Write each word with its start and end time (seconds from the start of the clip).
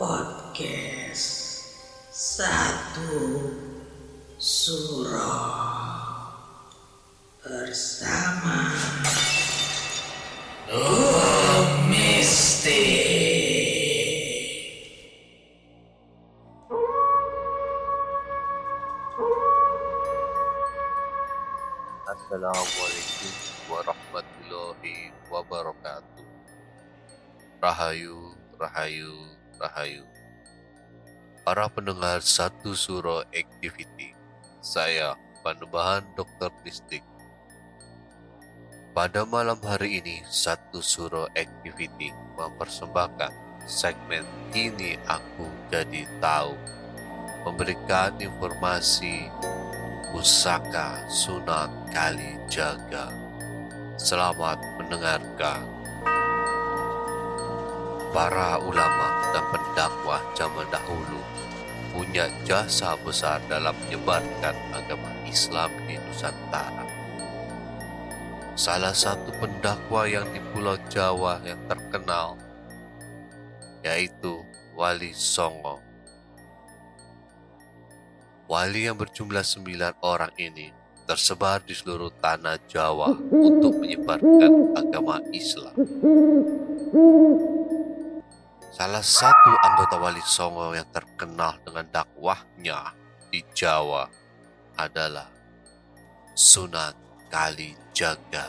podcast 0.00 1.60
satu 2.12 3.44
surah 4.40 6.08
bersama 7.44 8.72
Dua 10.64 11.28
Mistik. 11.92 13.04
Assalamualaikum 22.08 23.32
warahmatullahi 23.68 25.12
wabarakatuh. 25.28 26.24
Rahayu, 27.60 28.32
rahayu, 28.56 29.41
rahayu. 29.62 30.02
Para 31.46 31.70
pendengar 31.70 32.18
satu 32.22 32.74
suro 32.74 33.22
activity, 33.30 34.14
saya 34.58 35.14
Panembahan 35.42 36.06
Dr. 36.14 36.54
Distik. 36.62 37.02
Pada 38.94 39.26
malam 39.26 39.58
hari 39.58 39.98
ini, 39.98 40.22
satu 40.26 40.78
suro 40.78 41.26
activity 41.34 42.14
mempersembahkan 42.38 43.32
segmen 43.66 44.22
ini 44.54 44.98
aku 45.06 45.50
jadi 45.66 46.06
tahu 46.22 46.54
memberikan 47.42 48.14
informasi 48.22 49.26
pusaka 50.14 51.02
Sunan 51.10 51.90
Kalijaga. 51.90 53.10
Selamat 53.98 54.62
mendengarkan. 54.78 55.81
Para 58.12 58.60
ulama 58.60 59.32
dan 59.32 59.40
pendakwah 59.48 60.20
zaman 60.36 60.68
dahulu 60.68 61.16
punya 61.96 62.28
jasa 62.44 62.92
besar 63.00 63.40
dalam 63.48 63.72
menyebarkan 63.84 64.52
agama 64.76 65.08
Islam 65.24 65.72
di 65.88 65.96
Nusantara. 65.96 66.84
Salah 68.52 68.92
satu 68.92 69.32
pendakwa 69.40 70.04
yang 70.04 70.28
di 70.28 70.44
Pulau 70.52 70.76
Jawa 70.92 71.40
yang 71.40 71.56
terkenal 71.64 72.36
yaitu 73.80 74.44
Wali 74.76 75.16
Songo 75.16 75.80
Wali 78.44 78.84
yang 78.84 79.00
berjumlah 79.00 79.40
sembilan 79.40 80.04
orang 80.04 80.36
ini 80.36 80.68
tersebar 81.08 81.64
di 81.64 81.72
seluruh 81.72 82.12
tanah 82.20 82.60
Jawa 82.68 83.16
untuk 83.32 83.80
menyebarkan 83.80 84.76
agama 84.76 85.24
Islam. 85.32 85.72
Salah 88.72 89.04
satu 89.04 89.52
anggota 89.60 90.00
Wali 90.00 90.24
Songo 90.24 90.72
yang 90.72 90.88
terkenal 90.88 91.60
dengan 91.60 91.84
dakwahnya 91.92 92.96
di 93.28 93.44
Jawa 93.52 94.08
adalah 94.80 95.28
Sunan 96.32 96.96
Kalijaga. 97.28 98.48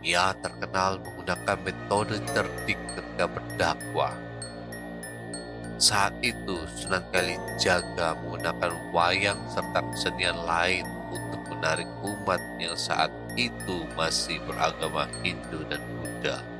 Ia 0.00 0.32
terkenal 0.40 0.96
menggunakan 1.04 1.58
metode 1.60 2.16
cerdik 2.32 2.80
ketika 2.96 3.28
berdakwah 3.28 4.16
saat 5.76 6.16
itu 6.24 6.56
Sunan 6.72 7.04
Kalijaga 7.12 8.16
menggunakan 8.16 8.72
wayang 8.96 9.44
serta 9.52 9.84
kesenian 9.92 10.40
lain 10.48 10.88
untuk 11.12 11.44
menarik 11.52 11.86
umat 12.00 12.40
yang 12.56 12.80
saat 12.80 13.12
itu 13.36 13.84
masih 13.92 14.40
beragama 14.48 15.04
Hindu 15.20 15.68
dan 15.68 15.84
Buddha. 16.00 16.57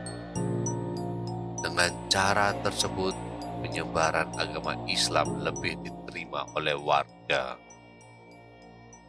Dengan 1.58 1.91
cara 2.06 2.54
tersebut, 2.62 3.14
penyebaran 3.62 4.30
agama 4.38 4.78
Islam 4.86 5.42
lebih 5.42 5.74
diterima 5.82 6.46
oleh 6.54 6.78
warga. 6.78 7.58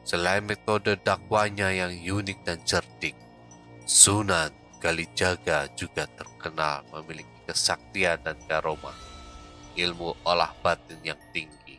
Selain 0.01 0.41
metode 0.41 0.97
dakwanya 1.05 1.69
yang 1.69 1.93
unik 1.93 2.39
dan 2.41 2.57
cerdik, 2.65 3.13
Sunan 3.85 4.49
Kalijaga 4.81 5.69
juga 5.77 6.09
terkenal 6.15 6.87
memiliki 6.89 7.37
kesaktian 7.45 8.17
dan 8.25 8.39
karomah 8.47 8.95
ilmu 9.77 10.17
olah 10.25 10.55
batin 10.65 10.97
yang 11.03 11.19
tinggi. 11.29 11.77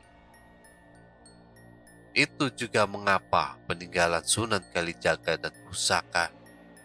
Itu 2.10 2.50
juga 2.54 2.86
mengapa 2.86 3.58
peninggalan 3.70 4.22
Sunan 4.26 4.62
Kalijaga 4.74 5.38
dan 5.38 5.54
Pusaka 5.66 6.30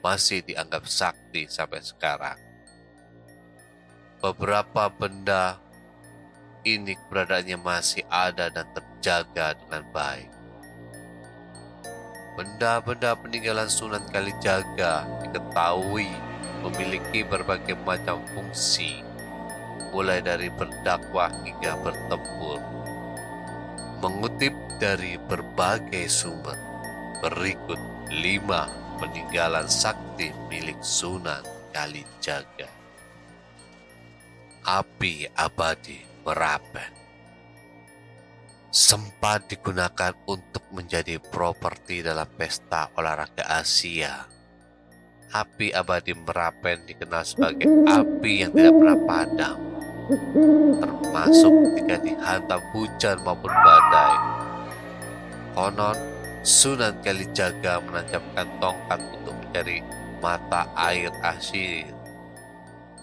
masih 0.06 0.46
dianggap 0.46 0.86
sakti 0.86 1.50
sampai 1.50 1.82
sekarang. 1.82 2.45
Beberapa 4.24 4.88
benda 4.88 5.60
ini 6.64 6.96
keberadaannya 6.96 7.60
masih 7.60 8.08
ada 8.08 8.48
dan 8.48 8.66
terjaga 8.72 9.60
dengan 9.60 9.84
baik. 9.92 10.32
Benda-benda 12.36 13.16
peninggalan 13.20 13.68
Sunan 13.68 14.04
Kalijaga 14.12 15.08
diketahui 15.24 16.12
memiliki 16.64 17.28
berbagai 17.28 17.76
macam 17.84 18.24
fungsi 18.32 19.04
mulai 19.96 20.20
dari 20.20 20.52
berdakwah 20.52 21.32
hingga 21.44 21.80
bertempur. 21.80 22.60
Mengutip 24.04 24.52
dari 24.80 25.16
berbagai 25.16 26.12
sumber, 26.12 26.60
berikut 27.24 27.80
lima 28.12 28.68
peninggalan 29.00 29.68
sakti 29.72 30.36
milik 30.52 30.80
Sunan 30.84 31.44
Kalijaga. 31.72 32.85
Api 34.66 35.30
abadi 35.38 36.02
Merapen 36.26 36.90
sempat 38.74 39.46
digunakan 39.46 40.18
untuk 40.26 40.66
menjadi 40.74 41.22
properti 41.22 42.02
dalam 42.02 42.26
pesta 42.34 42.90
olahraga 42.98 43.46
Asia. 43.46 44.26
Api 45.38 45.70
abadi 45.70 46.18
Merapen 46.18 46.82
dikenal 46.82 47.22
sebagai 47.22 47.70
api 47.86 48.32
yang 48.42 48.52
tidak 48.58 48.74
pernah 48.74 49.00
padam 49.06 49.58
termasuk 50.82 51.54
ketika 51.70 51.96
dihantam 52.02 52.62
hujan 52.74 53.18
maupun 53.22 53.54
badai. 53.54 54.18
Konon, 55.54 55.98
Sunan 56.42 56.98
Kalijaga 57.06 57.86
menancapkan 57.86 58.50
tongkat 58.58 59.00
untuk 59.14 59.34
mencari 59.46 59.86
mata 60.26 60.66
air 60.74 61.14
asin. 61.22 61.95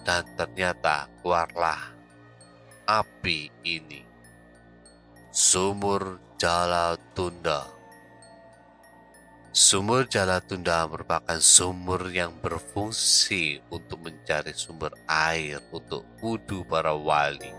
Dan 0.03 0.27
ternyata 0.35 1.07
keluarlah 1.23 1.79
api 2.83 3.47
ini. 3.63 4.03
Sumur 5.31 6.19
Jala 6.35 6.99
Tunda. 7.15 7.73
Sumur 9.53 10.09
Jalatunda 10.09 10.89
merupakan 10.89 11.37
sumur 11.37 12.09
yang 12.09 12.33
berfungsi 12.41 13.61
untuk 13.69 14.01
mencari 14.01 14.49
sumber 14.49 14.89
air 15.05 15.61
untuk 15.69 16.03
wudhu 16.25 16.65
para 16.65 16.97
wali. 16.97 17.53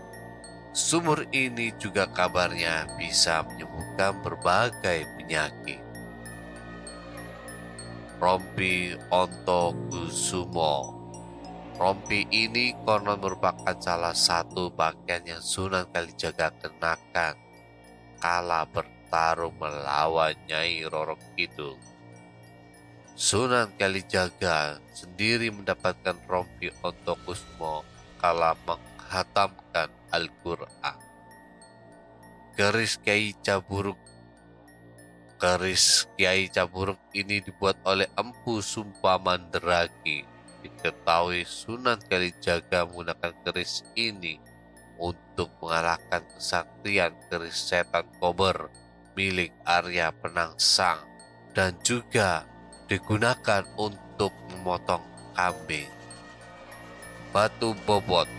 Sumur 0.75 1.23
ini 1.31 1.71
juga 1.79 2.03
kabarnya 2.11 2.99
bisa 2.99 3.47
menyembuhkan 3.47 4.19
berbagai 4.19 5.07
penyakit. 5.15 5.79
Rompi 8.19 8.91
Onto 9.07 9.71
Kusumo 9.87 10.94
Rompi 11.75 12.23
ini 12.31 12.71
konon 12.87 13.19
merupakan 13.19 13.75
salah 13.83 14.15
satu 14.15 14.71
pakaian 14.71 15.19
yang 15.27 15.43
Sunan 15.43 15.83
Kalijaga 15.91 16.55
kenakan 16.55 17.35
kala 18.15 18.63
bertarung 18.63 19.59
melawan 19.59 20.39
Nyai 20.47 20.87
Roro 20.87 21.19
Kidul. 21.35 21.75
Sunan 23.11 23.75
Kalijaga 23.75 24.79
sendiri 24.95 25.51
mendapatkan 25.51 26.15
rompi 26.31 26.71
Onto 26.79 27.19
Kusmo 27.27 27.83
kala 28.23 28.55
menghatamkan 28.63 29.91
Al-Quran. 30.15 30.97
Keris 32.55 32.95
Kiai 33.03 33.35
Caburuk 33.43 33.99
Keris 35.35 36.07
Kiai 36.15 36.47
Caburuk 36.47 37.03
ini 37.11 37.43
dibuat 37.43 37.75
oleh 37.83 38.07
Empu 38.15 38.63
Sumpah 38.63 39.19
Mandragi. 39.19 40.34
Diketahui 40.85 41.49
Sunan 41.49 41.97
Kalijaga 41.97 42.85
menggunakan 42.85 43.33
keris 43.41 43.81
ini 43.97 44.37
untuk 45.01 45.49
mengalahkan 45.57 46.21
kesaktian 46.37 47.09
keris 47.25 47.57
setan 47.57 48.05
kober 48.21 48.69
milik 49.17 49.49
Arya 49.65 50.13
Penangsang 50.13 51.01
dan 51.57 51.73
juga 51.81 52.45
digunakan 52.85 53.65
untuk 53.81 54.29
memotong 54.53 55.01
kambing. 55.33 55.89
Batu 57.33 57.73
bobot 57.89 58.29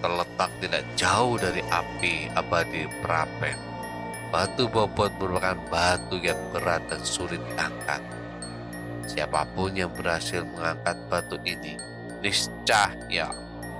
terletak 0.00 0.56
tidak 0.64 0.88
jauh 0.96 1.36
dari 1.36 1.60
api 1.68 2.32
abadi 2.32 2.88
Prapen. 3.04 3.60
Batu 4.32 4.72
bobot 4.72 5.12
merupakan 5.20 5.60
batu 5.68 6.16
yang 6.16 6.40
berat 6.48 6.80
dan 6.88 7.04
sulit 7.04 7.44
diangkat. 7.52 8.23
Siapa 9.04 9.44
pun 9.52 9.76
yang 9.76 9.92
berhasil 9.92 10.42
mengangkat 10.42 10.96
batu 11.12 11.36
ini, 11.44 11.76
niscaya 12.24 13.28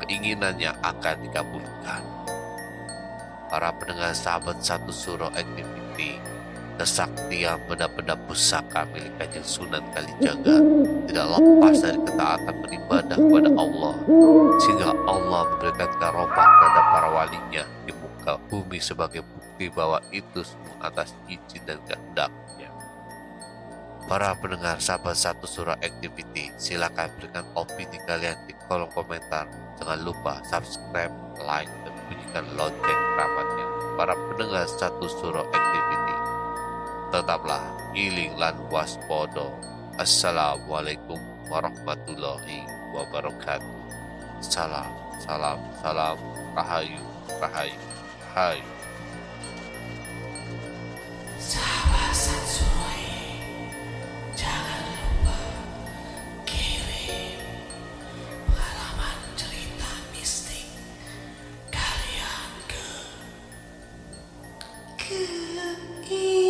keinginannya 0.05 0.73
akan 0.85 1.17
dikabulkan. 1.25 2.03
Para 3.49 3.71
pendengar 3.77 4.13
sahabat 4.13 4.61
satu 4.61 4.91
surah 4.91 5.31
activity, 5.33 6.19
kesaktian 6.75 7.63
benda-benda 7.71 8.19
pusaka 8.27 8.83
milik 8.91 9.15
Kanjeng 9.15 9.47
Sunan 9.47 9.85
Kalijaga 9.95 10.59
tidak 11.07 11.27
lepas 11.39 11.77
dari 11.79 11.99
ketaatan 12.03 12.55
beribadah 12.67 13.17
kepada 13.17 13.51
Allah 13.55 13.95
sehingga 14.59 14.91
Allah 15.07 15.43
memberikan 15.55 15.91
karomah 16.03 16.47
kepada 16.51 16.81
para 16.91 17.09
walinya 17.15 17.65
di 17.87 17.93
muka 17.95 18.35
bumi 18.51 18.79
sebagai 18.83 19.23
bukti 19.23 19.71
bahwa 19.71 20.03
itu 20.11 20.43
semua 20.43 20.91
atas 20.91 21.15
izin 21.31 21.63
dan 21.63 21.79
kehendaknya. 21.87 22.69
Para 24.05 24.37
pendengar 24.37 24.77
sahabat 24.85 25.17
satu 25.17 25.49
surah 25.49 25.81
activity, 25.81 26.53
silakan 26.61 27.09
berikan 27.17 27.49
opini 27.57 27.97
kalian 28.05 28.37
di 28.45 28.53
kolom 28.69 28.93
komentar. 28.93 29.49
Jangan 29.81 30.01
lupa 30.05 30.45
subscribe, 30.45 31.09
like, 31.41 31.73
dan 31.89 31.97
bunyikan 32.05 32.45
lonceng 32.53 33.01
keramatnya. 33.17 33.67
Para 33.97 34.13
pendengar 34.13 34.69
satu 34.69 35.09
surah 35.09 35.49
activity, 35.49 36.17
tetaplah 37.17 37.65
iling 37.97 38.37
lan 38.37 38.53
waspodo. 38.69 39.57
Assalamualaikum 39.97 41.17
warahmatullahi 41.49 42.61
wabarakatuh. 42.93 43.73
Salam, 44.45 44.93
salam, 45.17 45.57
salam, 45.81 46.21
rahayu, 46.53 47.01
rahayu, 47.41 47.81
rahayu. 48.37 48.69
Yeah. 65.15 66.44